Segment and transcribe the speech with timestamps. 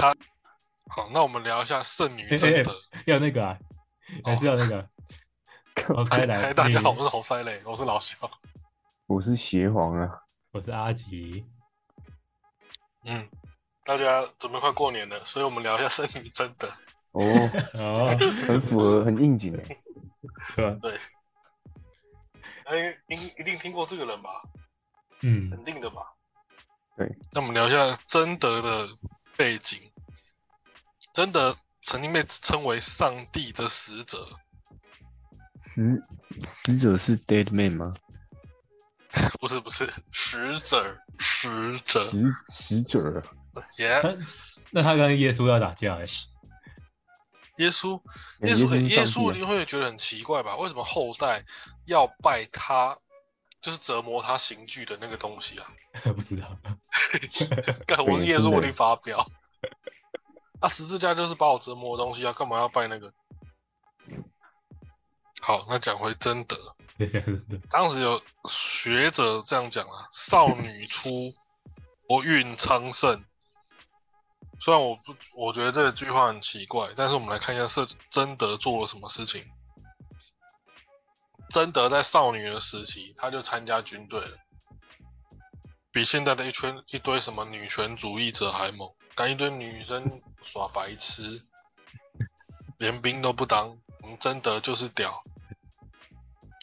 [0.00, 0.14] 他
[0.88, 2.74] 好，那我们聊一下圣女贞德。
[3.04, 3.58] 要那个啊，
[4.24, 4.88] 还是要那个。
[5.94, 8.16] 我猜 来，嗨，大家好，我是红塞雷，我是老肖。
[9.06, 10.10] 我是邪皇啊，
[10.52, 11.44] 我是阿吉。
[13.04, 13.28] 嗯，
[13.84, 16.66] 大家准备快过年了，所以我们聊一下圣女贞德。
[17.12, 17.22] 哦，
[17.74, 19.76] 哦，很符合，很应景哎。
[20.48, 20.78] 是吧？
[22.64, 24.30] 哎，您一定听过这个人吧？
[25.20, 26.02] 嗯，肯定的吧？
[26.96, 27.06] 对。
[27.32, 28.88] 那我们聊一下贞德的
[29.36, 29.89] 背景。
[31.12, 34.28] 贞德曾经被称为上帝的使者，
[35.60, 36.02] 使
[36.44, 37.92] 使者是 dead man 吗？
[39.40, 42.10] 不是不是使者，使者。
[42.10, 43.22] 死死者，
[43.78, 44.16] 耶、那
[44.70, 46.06] 那他跟耶稣要打架哎，
[47.56, 48.00] 耶稣，
[48.40, 50.56] 哎耶稣，是耶稣你会觉得很奇怪吧？
[50.56, 51.44] 为什么后代
[51.86, 52.96] 要拜他，
[53.60, 55.66] 就是折磨他刑具的那个东西啊？
[56.14, 56.56] 不知道。
[57.88, 59.26] 干，我是耶稣，真的我一定发飙。
[60.60, 63.12] 啊，十字架就是把我折磨的东西啊，干嘛要拜那个？
[65.42, 66.56] 好，那讲回贞德，
[67.70, 71.32] 当时有学者这样讲啊：少女出，
[72.06, 73.24] 国运昌盛。
[74.60, 79.42] 虽然我不，我觉得这句话很奇怪，但是我们来看一下是贞德做了什么事情。
[81.48, 84.36] 贞德在少女的时期，她就参加军队了，
[85.90, 91.42] 比现在的一圈一堆什么女权主义者还猛，干一堆女生耍白痴，
[92.78, 93.76] 连兵都不当。
[94.00, 95.22] 我们贞德就是屌，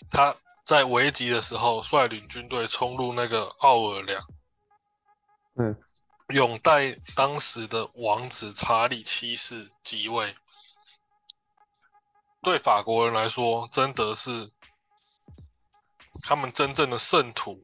[0.09, 4.25] 他在危急的时候率领军队冲入那个奥尔良，
[5.53, 5.79] 嗯，
[6.29, 10.35] 拥戴当时的王子查理七世即位。
[12.41, 14.51] 对法国人来说，贞德是
[16.23, 17.61] 他们真正的圣徒，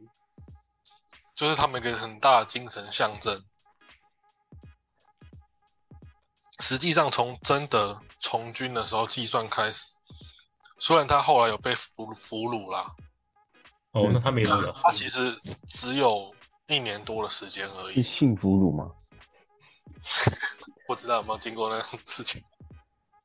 [1.34, 3.44] 就是他们一个很大的精神象征。
[6.64, 9.86] 实际上，从真的从军的时候计算开始，
[10.80, 12.90] 虽然他后来有被俘俘虏啦，
[13.92, 14.74] 哦，那他没死了。
[14.82, 16.34] 他其实只有
[16.68, 17.96] 一年多的时间而已。
[17.96, 18.90] 是性俘虏吗？
[20.88, 22.42] 不知道有没有经过那种事情。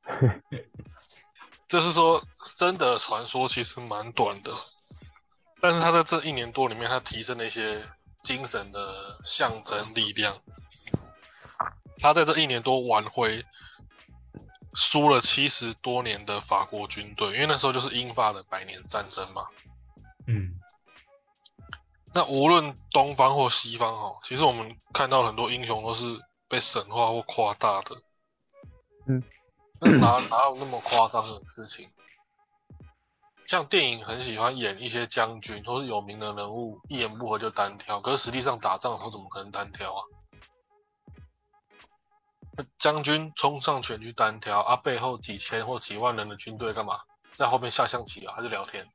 [1.69, 2.21] 就是说，
[2.57, 4.51] 真的传说其实蛮短的，
[5.61, 7.87] 但是他在这一年多里面，他提升了一些
[8.21, 10.37] 精神的象征力量。
[11.99, 13.45] 他在这一年多挽回
[14.73, 19.47] 输了七十多年的法国军队，因为那时候就是英法的百年战争嘛。
[20.27, 20.53] 嗯，
[22.13, 27.95] 那无论东方或西方哦，其实我们看到很多英雄都是被神话或夸大的。
[29.07, 29.23] 嗯，
[29.81, 31.89] 那哪哪有那么夸张的事情？
[33.47, 40.03] 像电影很喜欢演一些将军或是有名的人物，一言不合就单挑，可是实际上打仗的时候怎么可能单挑啊？
[42.59, 46.99] 那将军冲上前去单挑啊，背后几千或几万人的军队干嘛？
[47.37, 48.85] 在后面下象棋啊，还是聊天？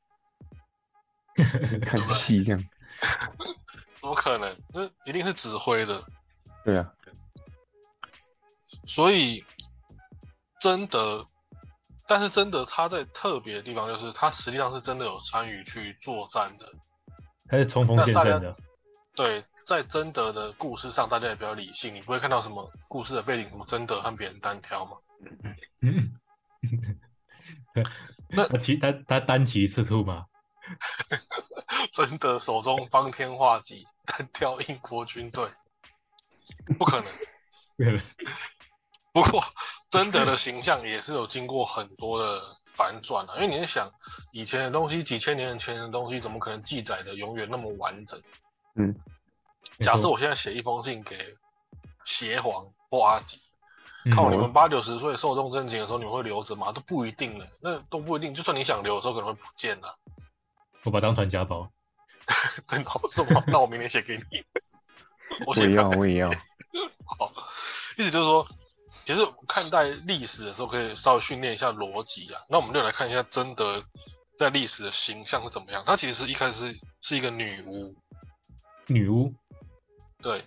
[1.81, 2.63] 看戏这样。
[4.03, 4.55] 怎么可能？
[4.75, 6.05] 这一定是指挥的。
[6.63, 6.93] 对啊，
[8.87, 9.43] 所以
[10.61, 11.25] 真的，
[12.07, 16.71] 但是真的他在特别的地方就是他实际上是真的有参与去作战的。
[17.49, 18.55] 他是冲锋陷阵的。
[19.15, 24.93] 对，在贞德的故事上，大家也比较理性，你不会看到什么故事的背景，什么贞德和别人单挑嘛。
[25.81, 26.13] 嗯，
[28.29, 30.27] 那他骑他他单骑赤兔吗，
[31.93, 35.51] 贞德手中方天画戟，单挑英国军队，
[36.79, 37.13] 不可能。
[39.13, 39.45] 不过，
[39.91, 43.89] 贞德的形象也是有经过很多的反转啊，因为你在想，
[44.33, 48.21] 以前的东西，几千年前的东西，怎么可能记载的永远那么完整？
[48.75, 48.93] 嗯，
[49.81, 51.17] 假设我现在写一封信给
[52.05, 53.39] 邪皇或阿吉，
[54.05, 56.73] 嗯靠你们八九十岁寿终正寝的时候，你们会留着吗？
[56.73, 58.35] 都不一定呢，那都不一定。
[58.35, 59.99] 就算你想留的时候，可能会不见了。
[60.85, 61.71] 我把当传家宝。
[62.67, 63.41] 真的好这么好？
[63.49, 64.45] 那我明天写给你。
[65.47, 66.31] 我也要，看我也要。
[66.31, 67.31] 好，
[67.99, 68.47] 意思就是说，
[69.05, 72.41] 其实看待历史的时候，可以稍微训练一下逻辑啊。
[72.49, 73.85] 那我们就来看一下贞德
[74.39, 75.83] 在历史的形象是怎么样。
[75.87, 77.95] 她其实是一开始是是一个女巫，
[78.87, 79.35] 女巫，
[80.25, 80.43] 对，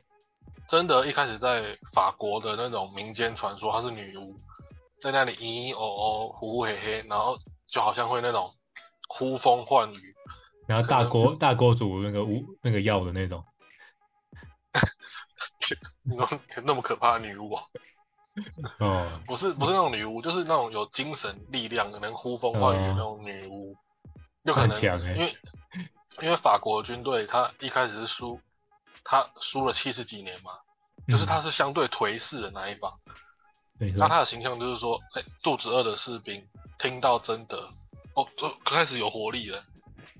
[0.68, 4.36] 真的一开始在法国的那种民间传说，她是女巫，
[5.00, 7.38] 在那里咿咿哦哦、呼呼嘿嘿，然后
[7.68, 8.52] 就好像会那种
[9.08, 10.16] 呼风唤雨。
[10.66, 13.46] 然后大锅大锅煮那个巫那个药的那种。
[16.04, 16.28] 你说
[16.66, 17.62] 那么可怕的女巫、哦？
[18.80, 23.78] 哦，不是不是那种女巫，就是那种有精神力量、能呼风唤雨的那种女巫，
[24.42, 25.38] 有可能欸因为
[26.22, 28.40] 因为法国军队他一开始是输，
[29.09, 30.51] 他输了七十几年嘛，
[31.07, 32.94] 就是他是相对颓势的那一方。
[33.98, 36.45] 那，他的形象就是说，哎、肚子饿的士兵
[36.77, 37.71] 听到贞德，
[38.15, 39.63] 哦，就开始有活力了，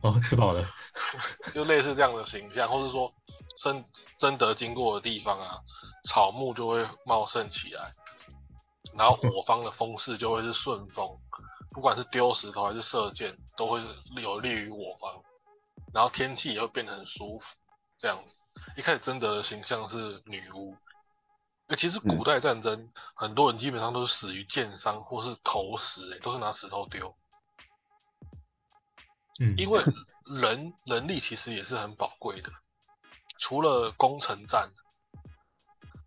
[0.04, 0.66] 哦，吃饱了，
[1.52, 3.14] 就类似这样的形象，或是说
[3.58, 3.84] 贞
[4.18, 5.60] 贞德经过的地方啊，
[6.06, 7.94] 草木就会茂盛起来，
[8.98, 11.20] 然后 我方的风势就会是顺风，
[11.72, 13.88] 不管是丢石头还是射箭，都会是
[14.22, 15.22] 有利于我方，
[15.94, 17.56] 然后天气也会变得很舒服，
[17.98, 18.36] 这样子。
[18.76, 20.76] 一开始贞德的形象是女巫，
[21.68, 27.16] 欸其实古代战争、很多人基本上都是死于箭伤或是投石、欸，都是拿石头丢。
[29.40, 29.84] 嗯，因为
[30.42, 32.52] 人人力其实也是很宝贵的，
[33.38, 34.72] 除了攻城战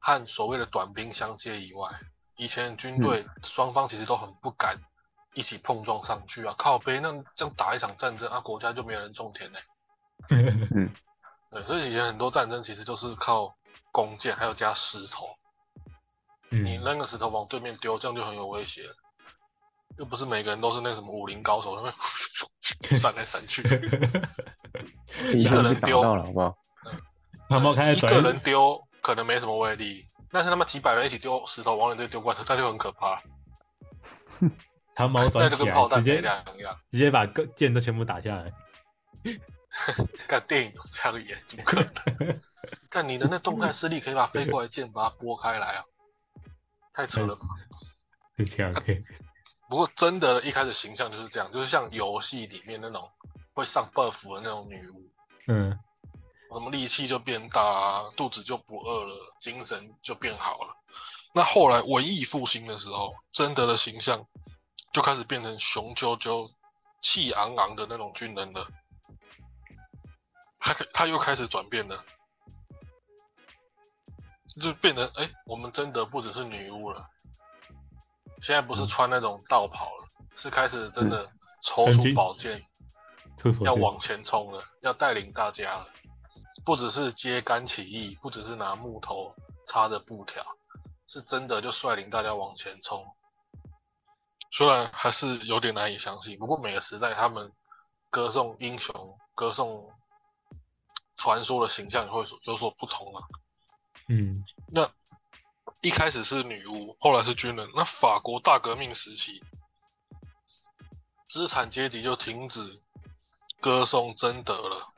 [0.00, 1.88] 和所谓的短兵相接以外，
[2.36, 4.80] 以前军队双方其实都很不敢
[5.34, 9.60] 一起碰撞上去啊，靠背那这样打一场战争啊，国家就没有人种田嘞、
[11.50, 13.54] 对，所以以前很多战争其实就是靠
[13.92, 15.26] 弓箭，还有加石头，
[16.48, 18.82] 你嗯，扔个石头往对面丢，这样就很有威胁。
[19.98, 21.92] 又不是每个人都是那什么武林高手，他们
[22.96, 23.62] 闪来闪去。
[25.34, 26.56] 一个人丢到了，好不好？
[27.48, 33.20] 他们开始转一个人丢可能没什么威力，但是他们几百人一起丢石头往你这里丢过来，那就很可怕。
[34.94, 36.76] 长矛那转起来，直接两样。
[36.88, 38.52] 直接把个箭都全部打下来。
[40.26, 42.40] 看电影都这样演，怎么可能？
[42.90, 45.84] 看你的那动态视力可以把飞过来的箭把它拨开来啊，
[46.92, 47.42] 太扯了吧！
[48.36, 48.98] 就这样可以，
[49.68, 53.08] 不过真的，一开始形象就是这样，就是像游戏里面那种
[53.52, 55.10] 会上 buff 的那种女巫，
[55.46, 55.78] 嗯，
[56.52, 60.76] 什么力气就变大啊，肚子就不饿了，精神就变好了。
[61.32, 64.26] 那后来文艺复兴的时候，贞德的形象
[64.92, 66.50] 就开始变成雄赳赳、
[67.00, 68.66] 气昂昂的那种军人了。
[70.60, 72.04] 他他又开始转变了，
[74.60, 77.08] 就变成哎、我们真的不只是女巫了，
[78.40, 82.64] 现在不是穿那种道袍了，是开始真的抽出宝剑，
[83.62, 85.88] 要往前冲了，要带领大家了。
[86.62, 89.34] 不只是揭竿起义，不只是拿木头
[89.66, 90.44] 插着布条，
[91.06, 93.02] 是真的就率领大家往前冲。
[94.52, 97.50] 虽然还是有点难以相信，不过每个时代他们
[98.10, 99.90] 歌颂英雄、歌颂
[101.20, 103.22] 传说的形象也会所有所不同啊。
[104.08, 104.90] 嗯，那
[105.82, 107.70] 一开始是女巫，后来是军人。
[107.76, 109.42] 那法国大革命时期，
[111.28, 112.82] 资产阶级就停止
[113.60, 114.88] 歌颂贞德了。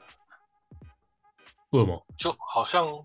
[1.71, 2.07] 为什么？
[2.17, 3.05] 就好像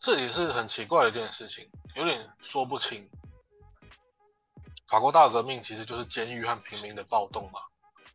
[0.00, 3.08] 这也是很奇怪的一件事情，有点说不清。
[4.88, 7.60] 法国大革命其实就是监狱和平民的暴动嘛，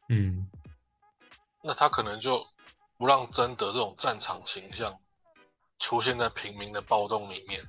[0.10, 0.52] 嗯，
[1.64, 2.46] 那他可能就
[2.98, 5.00] 不让真德这种战场形象
[5.80, 7.64] 出现在平民的暴动里面。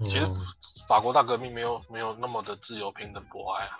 [0.00, 0.32] 其实哦
[0.88, 3.78] 法国大革命没有没有那么的自由、平等、博爱啊。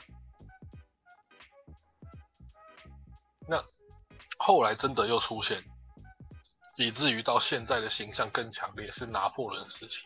[3.48, 3.62] 那
[4.38, 5.62] 后来真的又出现，
[6.78, 10.02] 以至于到现在的形象更强烈，是拿破仑时期。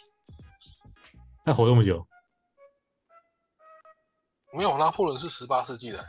[1.45, 2.07] 他活这么久，
[4.53, 6.05] 没有，拿破仑是十八世纪的。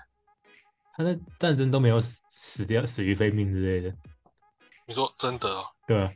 [0.93, 3.95] 他在战争都没有死死掉、死于非命之类的，
[4.87, 6.11] 你说真的哦，对啊，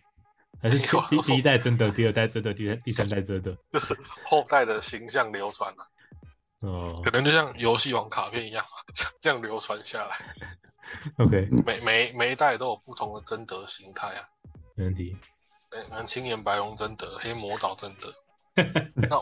[0.62, 3.96] 还是第第一代真的，第二代真的，第三第三代真的，就是
[4.26, 5.88] 后代的形象流传了、
[6.62, 7.02] 哦。
[7.04, 8.66] 可能就像游戏王卡片一样，
[9.22, 10.16] 这样流传下来。
[11.18, 14.28] OK，每每每一代都有不同的真德形态啊。
[14.76, 15.18] 没问题。
[15.70, 18.14] 对，可能青眼白龙真德，黑魔导真德。
[18.96, 19.22] 那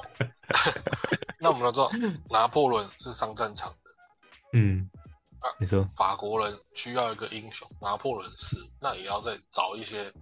[1.39, 1.89] 那我们都知道，
[2.29, 3.89] 拿破仑是上战场的，
[4.53, 4.89] 嗯
[5.43, 10.13] 啊，没错，法国人需要一个英雄，拿破仑是，那也要再找一些，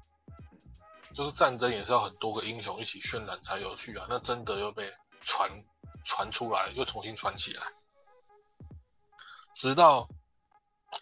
[1.13, 4.07] 就是战争也是要很多个英雄一起渲染才有趣啊。
[4.09, 5.63] 那真的又被传
[6.03, 7.61] 传出来，又重新传起来，
[9.53, 10.09] 直到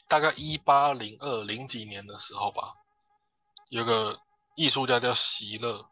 [0.10, 2.74] 大概一八零二零几年的时候吧，
[3.70, 4.20] 有个
[4.56, 5.90] 艺术家叫席勒，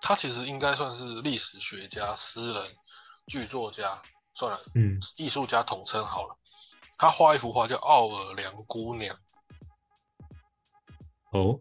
[0.00, 2.74] 他其实应该算是历史学家、诗人、
[3.26, 4.00] 剧作家，
[4.32, 6.38] 算了，嗯艺术家统称好了。
[6.98, 9.16] 他画一幅画叫《奥尔良姑娘》，
[11.32, 11.58] 哦，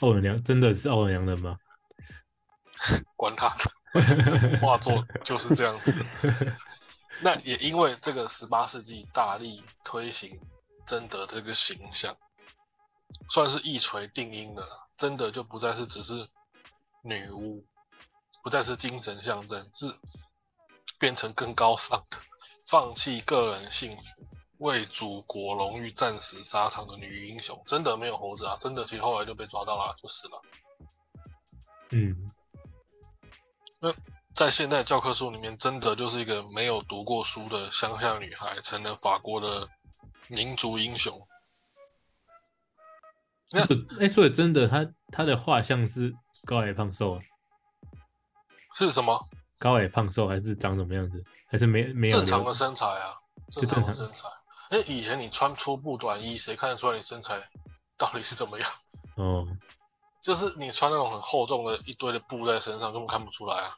[0.00, 1.58] 奥尔良真的是奥尔良人吗？
[3.16, 5.94] 管他的，反正这幅画作就是这样子。
[7.22, 10.40] 那也因为这个十八世纪大力推行
[10.84, 12.16] 贞德这个形象，
[13.28, 14.88] 算是一锤定音的了。
[14.96, 16.28] 真的就不再是只是
[17.02, 17.64] 女巫，
[18.42, 19.86] 不再是精神象征，是
[20.98, 22.18] 变成更高尚的，
[22.66, 24.26] 放弃个人幸福，
[24.58, 27.62] 为祖国荣誉战死沙场的女英雄。
[27.66, 28.56] 真的没有活着啊！
[28.60, 30.42] 真的其实后来就被抓到了，就死了。
[31.90, 32.32] 嗯，
[33.80, 33.94] 那
[34.34, 39.68] 在现代教科书里面，真的就是一个没有读过书的乡下女孩，成了法国的
[40.28, 41.26] 民族英雄。
[43.52, 43.62] 那
[44.00, 46.12] 哎，所以真的，她她的画像是
[46.44, 47.20] 高矮胖瘦啊？
[48.74, 49.28] 是什么？
[49.60, 51.22] 高矮胖瘦还是长什么样子？
[51.46, 53.14] 还是没没有正常的身材啊，
[53.52, 54.26] 正常的身材。
[54.70, 57.40] 哎，以前你穿粗布短衣，谁看得出来你身材
[57.96, 58.70] 到底是怎么样？
[59.16, 59.46] 哦，
[60.22, 63.76] 就是你穿那种很厚重的一堆的布在身上，根本看不出来啊，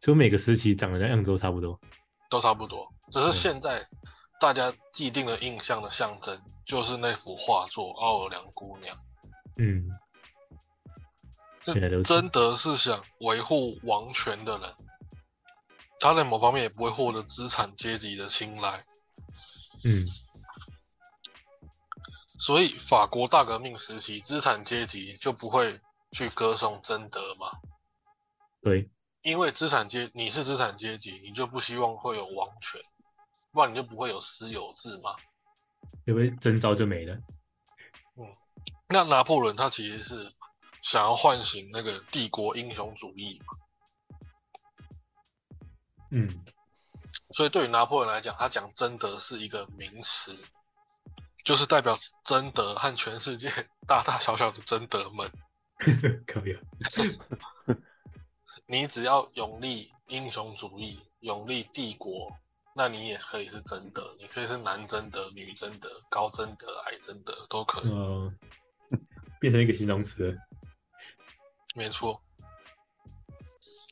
[0.00, 1.78] 就每个时期长得样子都差不多。
[2.30, 2.88] 都差不多。
[3.10, 3.86] 只是嗯现在
[4.40, 8.96] 大家既定的印象的象征，就是那幅画作《奥尔良姑娘》。
[9.56, 9.90] 嗯，
[12.04, 14.74] 真的是想维护王权的人，
[15.98, 18.84] 他在某方面也不会获得资产阶级的青睐。
[19.84, 20.06] 嗯，
[22.38, 27.58] 所以法国大革命时期，资产阶级就不会去歌颂贞德嘛，
[28.62, 28.90] 对，
[29.22, 32.80] 因为资产阶你是资产阶级，你就不希望会有王权，
[33.52, 35.16] 不然你就不会有私有制嘛。
[36.06, 37.14] 因为征召就没了。
[38.16, 38.36] 嗯。
[38.88, 40.32] 那拿破仑他其实是
[40.82, 43.54] 想要唤醒那个帝国英雄主义嘛，
[46.10, 46.44] 嗯，
[47.32, 50.36] 所以对于拿破仑来讲，他讲贞德是一个名词，
[51.44, 53.48] 就是代表真德和全世界
[53.86, 55.30] 大大小小的贞德们。
[56.26, 56.60] 可以啊。
[58.66, 62.30] 你只要永立英雄主义，永立帝国，
[62.74, 68.32] 那你也可以是真德，你可以是男真德、女真德、高真德、矮真德都可以，哦，
[69.40, 70.38] 变成一个形容词了。
[71.74, 72.20] 没错。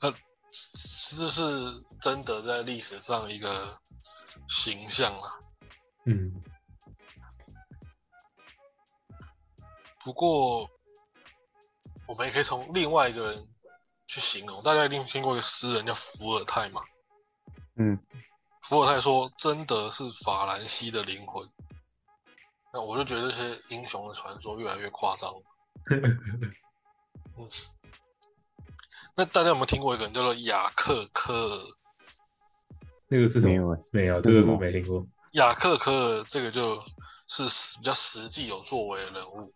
[0.01, 0.13] 那
[1.17, 1.43] 这是
[2.01, 3.79] 真的在历史上一个
[4.49, 5.29] 形象啊。
[6.07, 6.43] 嗯，
[10.05, 10.69] 不过，
[12.07, 13.47] 我们也可以从另外一个人
[14.07, 16.83] 去形容，大家一定听过一个诗人叫伏尔泰嘛？
[17.77, 17.99] 嗯，
[18.63, 21.47] 伏尔泰说：“真的是法兰西的灵魂。”
[22.73, 25.43] 那我就觉得这些英雄的传说越来越夸张了。
[27.37, 27.49] 嗯，
[29.19, 31.67] 那大家有没有听过一个人叫做雅克科尔？
[33.09, 33.53] 那个是什么？
[33.53, 35.05] 没有欸没有，这个这是什么我没听过。
[35.33, 36.81] 雅克科尔这个就
[37.27, 37.43] 是
[37.79, 39.53] 比较实际有作为的人物，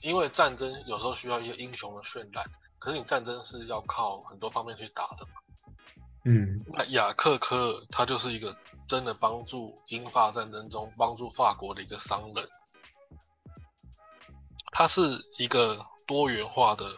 [0.00, 2.48] 因为战争有时候需要一些英雄的渲染，
[2.78, 5.32] 可是你战争是要靠很多方面去打的嘛。
[6.24, 12.48] 嗯那雅克科尔他就是一个真的帮助英法战争中帮助法国的一个商人，
[14.70, 15.00] 他是
[15.36, 16.94] 一个多元化的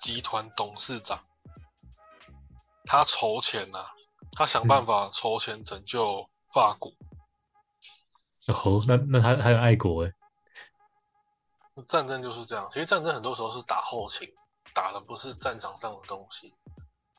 [0.00, 1.20] 集团董事长，
[2.84, 3.84] 他筹钱呐、
[4.32, 6.92] 他想办法筹钱拯救法国。
[8.46, 10.12] 哦，那那他还有爱国哎。
[11.88, 14.32] 战争就是这样，其实战争很多时候是打后勤，
[14.72, 16.54] 打的不是战场上的东西，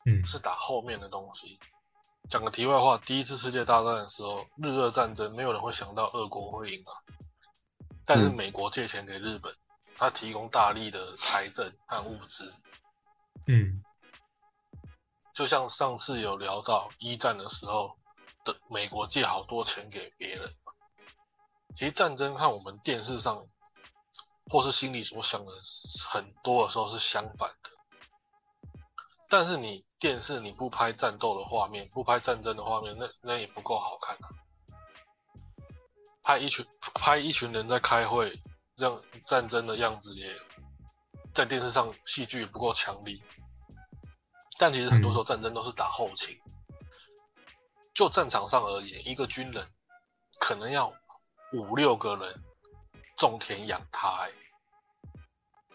[0.05, 1.59] 嗯是打后面的东西。
[2.29, 6.93] 讲个题外话，第一次世界大战的时候，日俄战争没有人会想到俄国会赢啊，
[8.05, 9.53] 但是嗯美国借钱给日本，
[9.97, 12.53] 他提供大力的财政和物资，
[13.47, 13.83] 嗯
[15.35, 17.97] 就像上次有聊到一战的时候
[18.45, 20.55] 的美国借好多钱给别人。
[21.75, 23.45] 其实战争和我们电视上
[24.49, 25.51] 或是心里所想的
[26.09, 27.69] 很多的时候是相反的。
[29.27, 34.29] 但是你电视你不拍战斗的画面，不拍战争的画面，那那也不够好看啊。
[36.23, 38.41] 拍一群拍一群人在开会，
[38.77, 40.33] 这样战争的样子也
[41.33, 43.21] 在电视上戏剧也不够强力。
[44.57, 46.37] 但其实很多时候战争都是打后勤。
[47.93, 49.67] 就战场上而言，一个军人
[50.39, 50.93] 可能要
[51.53, 52.43] 五六个人
[53.15, 54.33] 种田养他、欸，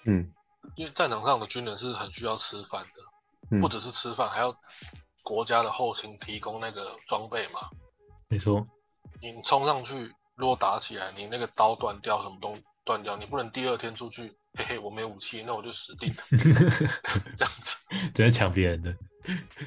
[0.04, 0.32] 嗯
[0.76, 4.54] 因为战场上的军人是很需要吃饭的，嗯不只是吃饭，还要
[5.22, 7.70] 国家的后勤提供那个装备嘛。
[8.28, 8.66] 没错。
[9.22, 16.22] 你冲上去，如果打起来，你那个刀断掉，什么都断掉，你不能第二天出去，嘿嘿，我没武器，那我就死定了，
[17.36, 17.76] 这样子。
[18.14, 18.94] 只能抢别人的。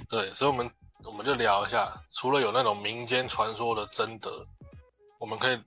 [0.09, 0.69] 对，所以我们
[1.05, 4.45] 我们就聊一下，除了有那种民间传说的贞德，
[5.19, 5.61] 我们可以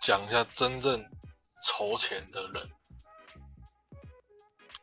[0.00, 1.04] 讲一下真正
[1.64, 2.68] 筹钱的人。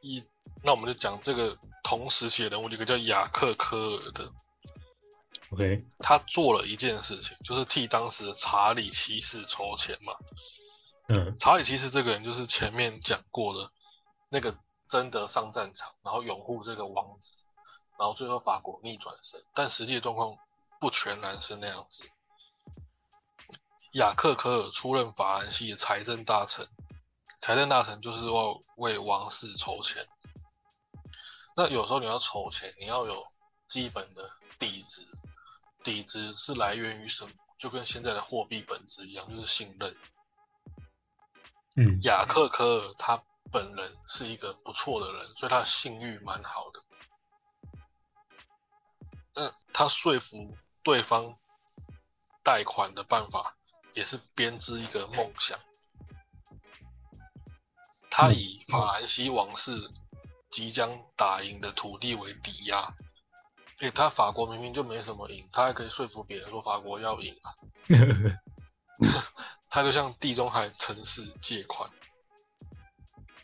[0.02, 0.24] 一，
[0.64, 4.32] 那我们就讲这个同时期的人物，一个叫雅克科尔的
[5.50, 10.14] ，OK，他做了一件事情，就是替当时的查理七世筹钱嘛。
[11.08, 13.72] 嗯查理其实这个人就是前面讲过的
[14.30, 14.58] 那个
[14.88, 17.36] 贞德上战场，然后拥护这个王子，
[18.00, 20.38] 然后最后法国逆转胜，但实际状况
[20.80, 22.04] 不全然是那样子。
[23.94, 26.68] 雅克科尔出任法兰西的财政大臣，
[27.40, 30.06] 财政大臣就是要为王室筹钱。
[31.56, 33.14] 那有时候你要筹钱，你要有
[33.70, 35.02] 基本的底子，
[35.84, 37.32] 底子是来源于什么？
[37.58, 39.96] 就跟现在的货币本质一样，就是信任。
[41.78, 46.82] 嗯雅克科尔他本人是一个不错的人，所以他的信誉蛮好的。
[49.34, 51.38] 那他说服对方
[52.44, 53.56] 贷款的办法，
[53.94, 55.60] 也是编织一个梦想。
[58.10, 59.78] 他以法兰西王室
[60.50, 62.96] 即将打赢的土地为抵押，
[63.80, 67.52] 诶，他法国明明就没什么赢，他还可以说服别人说法国要赢啊。
[69.76, 71.92] 他就向地中海城市借款，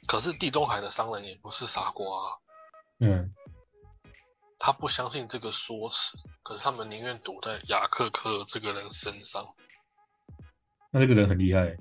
[0.07, 2.37] 可是地中海的商人也不是傻瓜啊，
[2.99, 3.35] 嗯。
[4.57, 9.53] 他不相信这个说辞，可是他们宁愿赌在雅克科尔这个人身上。
[10.91, 11.75] 那这个人很厉害，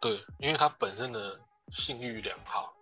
[0.00, 1.38] 对，因为他本身的
[1.72, 2.72] 信誉良好，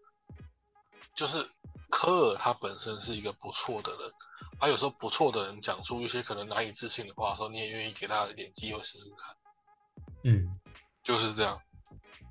[1.17, 1.50] 就是
[1.91, 4.12] 科尔他本身是一个不错的人，
[4.61, 9.35] 他有时候不错的人讲出一些可能难以置信的话的时候，你也愿意给他一点机会试试看，
[10.23, 10.60] 嗯
[11.11, 11.61] 就是这样。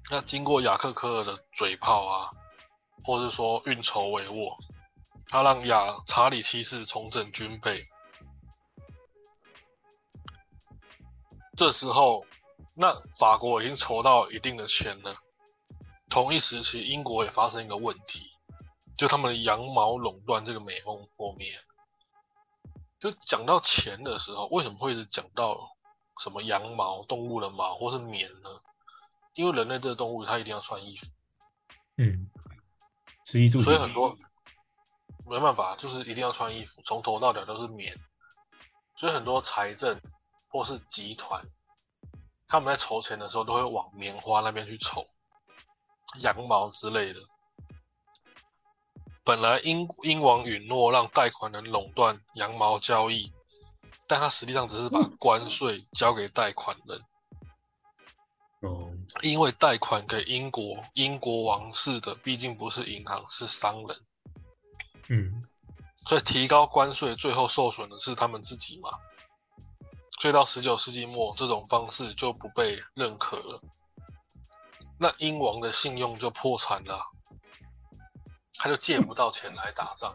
[0.10, 2.32] 那经过雅克科尔的嘴炮啊，
[3.04, 4.56] 或是说运筹帷幄，
[5.28, 7.86] 他让亚查理七世重整军备。
[11.58, 12.26] 这时候，
[12.74, 15.18] 那法国已经筹到一定的钱了。
[16.10, 18.32] 同一时期，英国也发生一个问题，
[18.98, 21.52] 就他们的羊毛垄断这个美梦破灭。
[22.98, 25.70] 就讲到钱的时候，为什么会一直讲到
[26.20, 28.50] 什么羊毛、动物的毛或是棉呢？
[29.34, 31.06] 因为人类这个动物，它一定要穿衣服，
[31.98, 32.30] 嗯，
[33.26, 34.18] 食衣住行，所以很多
[35.26, 37.98] 没办法，就是一定要穿衣服，从头到脚都是棉。
[38.96, 40.02] 所以很多财政
[40.50, 41.42] 或是集团，
[42.48, 45.06] 他们在筹钱的时候都会往棉花那边去筹，
[46.22, 47.20] 羊毛之类的。
[49.24, 53.32] 本来英英王允诺让贷款人垄断羊毛交易，
[54.08, 57.00] 但他实际上只是把关税交给贷款人。
[58.62, 58.89] 哦，
[59.22, 63.98] 因为贷款给英国英国王室的毕竟不是银行，是商人，
[65.10, 65.44] 嗯。
[66.08, 68.90] 所以提高关税最后受损的是他们自己嘛。
[70.20, 73.62] 所以到十九世纪末，这种方式就不被认可了，
[75.00, 77.04] 那英王的信用就破产了啊，
[78.56, 80.14] 他就借不到钱来打仗，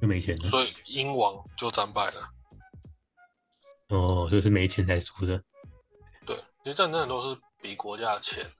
[0.00, 2.28] 就没钱了，所以英王就战败了。
[3.88, 5.42] 哦，就是没钱才输的，
[6.26, 8.52] 对，其实战争都是比国家的钱。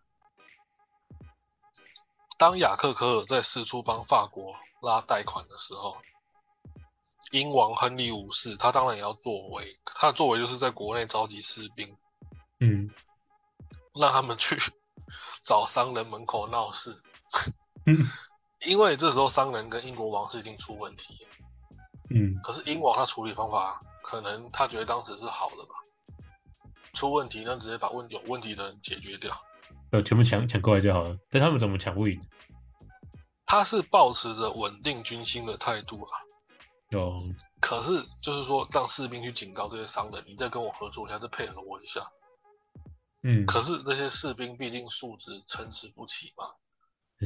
[2.38, 5.98] 当雅克科尔在四处帮法国拉贷款的时候，
[7.30, 11.94] 英王亨利五世他当然也要作为，他的作为就是在国内召集士兵，
[12.60, 12.90] 嗯。
[13.94, 14.56] 让他们去
[15.44, 17.02] 找商人门口闹事，
[17.84, 18.10] 嗯。
[18.64, 21.30] 因为这时候商人跟英国王室已经出问题了，
[22.08, 22.40] 嗯。
[22.42, 25.74] 可是英王他处理方法可能他觉得当时是好的吧，
[26.94, 29.36] 出问题那直接把问有问题的人解决掉。
[29.90, 32.20] 呃，全部抢抢过来就好了，但他们怎么抢不赢？
[33.46, 36.10] 他是保持着稳定军心的态度啊，
[36.88, 37.22] 有，
[37.60, 42.00] 可是就是说让士兵去警告这些商人，你再跟我合作一下，再配合我一下。
[43.22, 46.46] 嗯，可是这些士兵毕竟素质参差不齐嘛，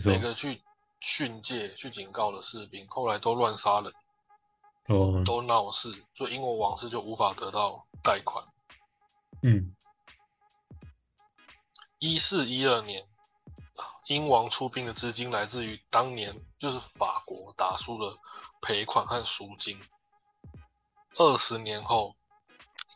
[0.05, 0.61] 每个去
[1.01, 3.93] 训诫、去警告的士兵，后来都乱杀人，
[4.89, 8.45] 哦，都闹事，所以英国王室就无法得到贷款。
[9.43, 9.75] 嗯
[11.99, 13.03] 一四一二年，
[13.77, 18.17] 啊英王出兵的资金来自于当年就是法国打输的
[18.61, 19.81] 赔款和赎金。
[21.17, 22.15] 二十年后，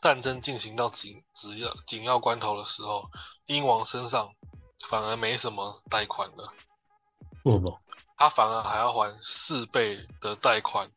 [0.01, 3.09] 战争进行到紧只要紧要关头的时候，
[3.45, 4.33] 英王身上
[4.87, 6.53] 反而没什么贷款了，
[7.43, 7.79] 为什么？
[8.15, 10.89] 他反而还要还四倍的贷款，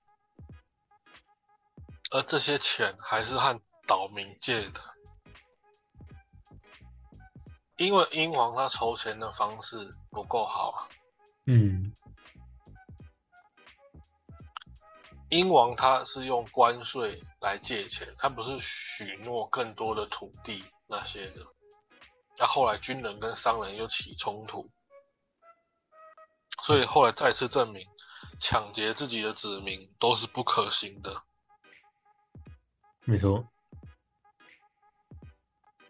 [2.13, 4.96] 而这些钱还是和岛民借的。
[7.77, 10.89] 因为英王他筹钱的方式不够好啊，
[11.47, 11.95] 嗯
[15.29, 21.41] 英王他是用关税来借钱，他不是许诺更多的土地那些的。
[22.39, 24.71] 那后来军人跟商人又起冲突，
[26.61, 27.89] 所以后来再次证明，
[28.39, 31.23] 抢劫自己的子民都是不可行的。
[33.05, 33.49] 没错，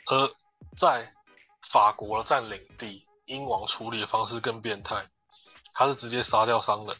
[0.07, 0.31] 而
[0.77, 1.14] 在
[1.70, 5.09] 法国的占领地，英王处理的方式更变态，
[5.74, 6.96] 他是直接杀掉商人，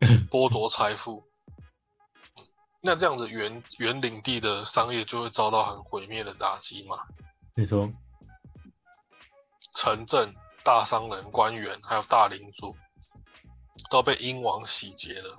[0.30, 1.24] 剥夺财富。
[2.82, 6.96] 那这样子原原领地的商业就会遭到很毁灭的打击嘛？
[7.54, 7.92] 没错，
[9.74, 12.76] 城镇、大商人、官员还有大领主
[13.90, 15.38] 都被英王洗劫了。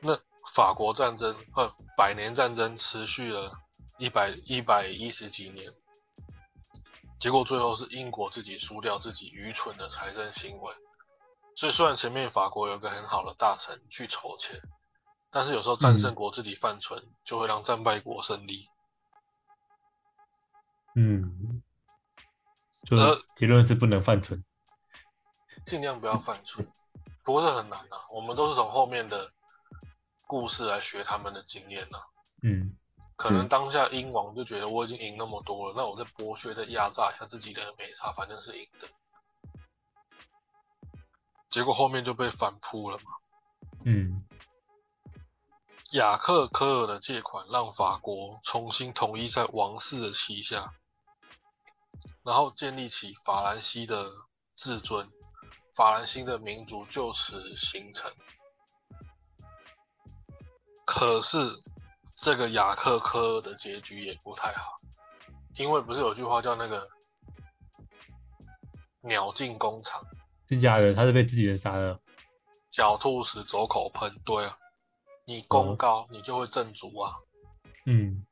[0.00, 0.18] 那
[0.54, 3.52] 法国战争，呃，百年战争持续了
[3.98, 5.70] 一百一百一十几年，
[7.18, 10.74] 结果最后是英国自己输掉自己愚蠢的财政行为。
[11.54, 14.60] 所以虽然前面法国有个很好的大臣去筹钱，
[15.30, 18.68] 但是有时候战胜国自己犯蠢，就会让战败国胜利。
[20.94, 21.62] 嗯，
[22.84, 24.44] 就呃结论是不能犯蠢。
[25.66, 26.66] 尽量不要犯蠢，
[27.24, 28.06] 不过这很难啊。
[28.12, 29.32] 我们都是从后面的
[30.26, 31.98] 故事来学他们的经验呐、
[32.42, 32.76] 嗯
[33.18, 38.88] 可能当下英王就觉得我已经赢那么多了，那我再剥削、再压榨一下自己的没差，反正是赢的。
[41.50, 43.10] 结果后面就被反扑了嘛。
[43.84, 44.24] 嗯
[45.90, 50.74] 雅克科尔的借款让法国重新统一在王室的旗下，
[52.22, 54.06] 然后建立起法兰西的
[54.54, 55.10] 至尊，
[55.74, 58.12] 法兰西的民族就此形成。
[60.84, 61.58] 可是
[62.20, 64.80] 这个雅克科尔的结局也不太好，
[65.54, 66.88] 因为不是有句话叫那个
[69.02, 70.04] “鸟进工厂，
[70.48, 72.00] 是假的，他是被自己人杀了。
[72.72, 74.12] 狡兔死，走狗烹”。
[74.24, 74.58] 对啊，
[75.26, 77.14] 你功高，你就会正主啊。
[77.86, 78.24] 嗯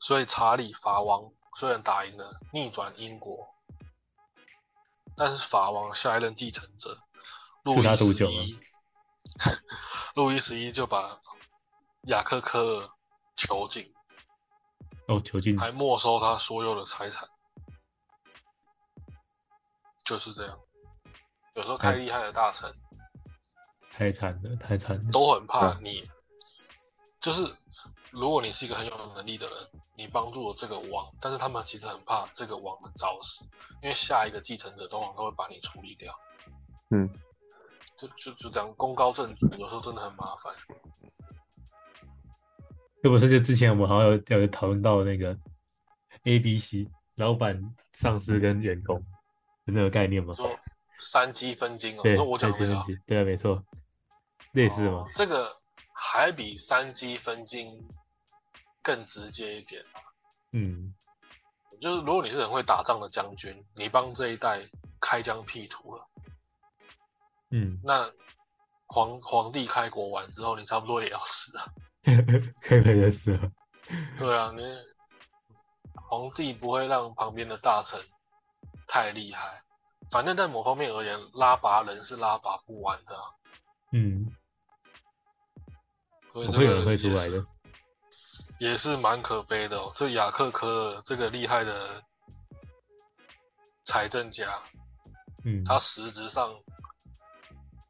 [0.00, 3.48] 所以查理法王虽然打赢了，逆转英国，
[5.16, 6.96] 但是法王下一任继承者
[7.62, 8.58] 路易十一，
[10.14, 11.20] 路易十一就把
[12.08, 12.90] 雅克科尔
[13.36, 13.92] 囚禁，
[15.08, 15.58] 哦，囚禁。
[15.58, 17.28] 还没收他所有的财产，
[20.04, 20.58] 就是这样。
[21.54, 22.74] 有时候太厉害的大臣
[23.90, 25.10] 太惨了，太惨了。
[25.10, 26.10] 都很怕对你，
[27.20, 27.56] 就是
[28.10, 29.56] 如果你是一个很有能力的人，
[29.96, 33.44] 你帮助了这个王，但是他们其实很怕这个王的早死，
[33.82, 36.14] 因为下一个继承者通常都会把你处理掉。
[36.90, 37.08] 嗯，
[37.96, 40.54] 就就就这样功高震主，有时候真的很麻烦。
[43.02, 45.36] 要不是就之前我们好像有有讨论到那个
[46.24, 48.98] A、B、C 老板、上司跟员工
[49.64, 50.32] 的那个概念吗？
[50.34, 50.50] 说
[50.98, 53.64] 三积分金哦，对，那我讲对这个啊，对啊，没错，
[54.52, 55.06] 类似吗哦？
[55.14, 55.50] 这个
[55.92, 57.86] 还比三积分金
[58.82, 59.84] 更直接一点。
[60.52, 60.94] 嗯
[61.80, 64.66] 就是如果你是很会打仗的将军，你帮这一代
[64.98, 66.08] 开疆辟土了，
[67.50, 68.10] 嗯，那
[68.86, 71.66] 皇皇帝开国完之后，你差不多也要死啊。
[72.62, 73.50] 可以可以的是了。
[74.16, 74.62] 对啊，你
[75.94, 78.00] 皇帝不会让旁边的大臣
[78.86, 79.60] 太厉害，
[80.10, 83.24] 反正在某方面而言，拉拔人是拉拔不完的啊、
[83.92, 84.30] 嗯，
[86.32, 87.44] 所以这个。
[88.58, 89.92] 也是蛮可悲的哦。
[89.94, 92.02] 这雅克科尔这个厉害的
[93.84, 94.62] 财政家，
[95.44, 96.54] 嗯，他实质上，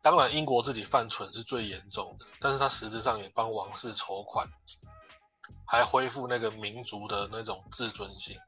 [0.06, 4.48] 当然英国自己犯蠢是最严重的，但是他实质上也帮王室筹款，
[5.66, 8.38] 还恢复那个民族的那种自尊心。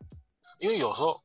[0.60, 1.20] 因为有时候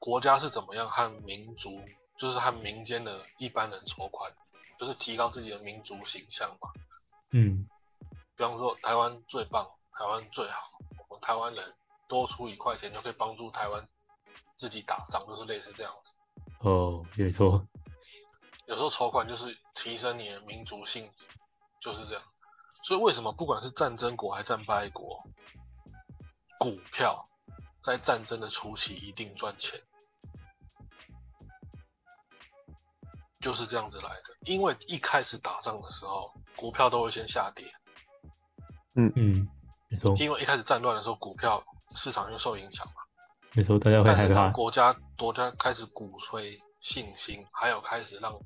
[0.00, 1.80] 国家是怎么样和民族，
[2.18, 4.28] 就是和民间的一般人筹款，
[4.80, 6.68] 就是提高自己的民族形象嘛。
[7.30, 7.64] 嗯
[8.36, 10.62] 比方说台湾最棒，台湾最好，
[11.08, 11.72] 我们台湾人
[12.08, 13.88] 多出一块钱就可以帮助台湾
[14.56, 16.12] 自己打仗，就是类似这样子。
[16.58, 17.64] 哦，没错。
[18.66, 21.10] 有时候筹款就是提升你的民族性，
[21.80, 22.22] 就是这样。
[22.82, 25.24] 所以为什么不管是战争国还是战败国，
[26.58, 27.28] 股票
[27.82, 29.80] 在战争的初期一定赚钱，
[33.40, 34.36] 就是这样子来的。
[34.40, 37.72] 因为一开始打仗的时候，股票都会先下跌，
[38.94, 39.48] 嗯嗯，
[39.88, 41.62] 没错因为一开始战乱的时候，股票
[41.94, 42.94] 市场就受影响嘛。
[43.52, 44.34] 没错，大家会但是害怕。
[44.34, 48.38] 当国家国家开始鼓吹信心，还有开始让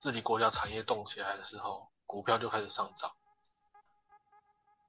[0.00, 3.12] 自己国家产业动起来的时候，股票就开始上涨。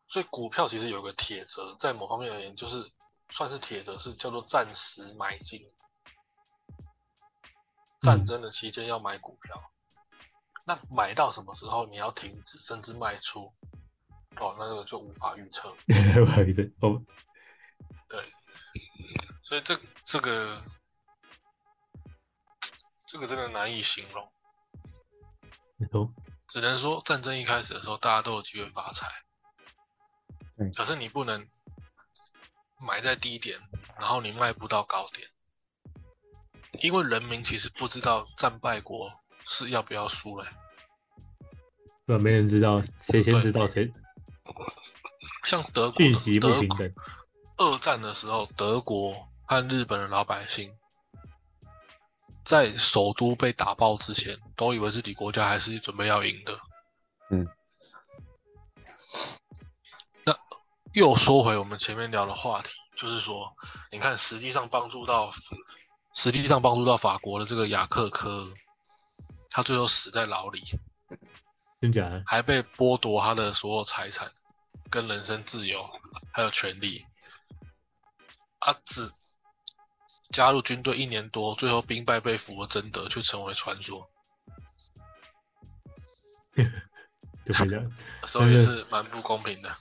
[0.07, 2.91] 所以股票其实有个铁则，在某方面而言，就是
[3.29, 5.71] 算是铁则，是叫做暂时买进。
[8.01, 9.71] 战争的期间要买股票，
[10.65, 13.53] 那买到什么时候你要停止甚至卖出，
[14.37, 15.75] 哦，那个就无法预测。
[18.09, 18.33] 对，
[19.43, 20.61] 所以这这个
[23.05, 24.33] 这个真的难以形容，
[25.81, 26.13] 没错。
[26.47, 29.07] 只能说战争一开始的时候，大家都有机会发财，
[30.57, 31.47] 嗯可是你不能
[32.79, 33.59] 买在低点，
[33.97, 35.27] 然后你卖不到高点，
[36.83, 39.11] 因为人民其实不知道战败国
[39.43, 40.47] 是要不要输嘞。
[42.05, 43.91] 那，没人知道谁先知道谁
[45.43, 46.93] 像德国的讯息不德国平等。
[47.57, 49.15] 二战的时候，德国
[49.45, 50.71] 和日本的老百姓
[52.43, 56.59] 在首都被打爆之前，都以为自己国家还是准备要赢的。
[57.29, 57.47] 嗯。
[60.23, 60.35] 那
[60.93, 63.55] 又说回我们前面聊的话题，就是说，
[63.91, 65.31] 你看，实际上帮助到，
[66.13, 68.47] 实际上帮助到法国的这个雅克科，
[69.49, 70.61] 他最后死在牢里，
[71.79, 72.23] 真假的？
[72.25, 74.31] 还被剥夺他的所有财产、
[74.89, 75.89] 跟人身自由，
[76.31, 77.05] 还有权利。
[78.59, 79.11] 啊，只
[80.31, 84.09] 加入军队一年多，最后兵败被俘的贞德却成为传说，
[87.45, 87.91] 就会这样。
[88.23, 89.75] 所以是蛮不公平的。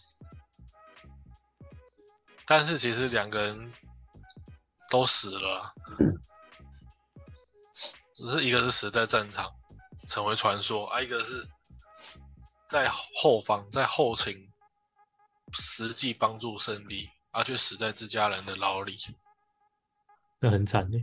[2.46, 3.72] 但是其实两个人
[4.90, 5.72] 都死了啊，
[8.16, 9.54] 只是一个是死在战场，
[10.08, 11.48] 成为传说，啊，一个是
[12.68, 14.50] 在后方在后勤
[15.52, 18.98] 实际帮助胜利，而却死在自家人的牢里，
[20.40, 20.98] 那很惨的。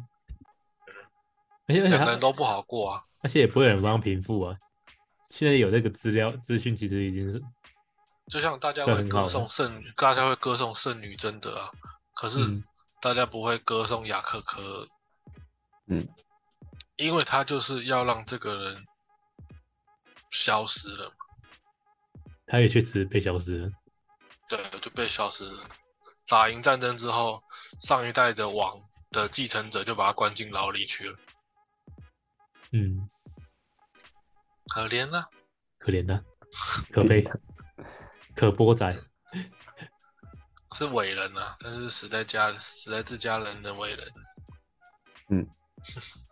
[1.68, 3.04] 而且两个人都不好过啊。
[3.20, 4.58] 而且也不会有人帮平复啊。
[5.30, 7.42] 现在有那个资料资讯，其实已经是
[8.28, 11.72] 就像大家会歌颂圣女，大家会歌颂圣女贞德啊，
[12.14, 12.64] 可是嗯
[13.02, 14.88] 大家不会歌颂雅克科，
[15.88, 16.08] 嗯，
[16.96, 18.86] 因为他就是要让这个人
[20.30, 21.16] 消失了嘛，
[22.48, 23.72] 他也确实被消失了。
[24.48, 25.64] 对，就被消失了。
[26.28, 27.44] 打赢战争之后，
[27.80, 31.18] 上一代的王的继承者就把他关进牢里去了，
[32.72, 33.10] 嗯，
[34.68, 35.30] 可怜啊！
[35.80, 36.22] 可怜呐，
[36.92, 37.24] 可悲，
[38.36, 38.96] 可波仔。
[40.76, 44.14] 是伟人啊，但是死在家死在自家人的伟人。
[45.30, 45.48] 嗯，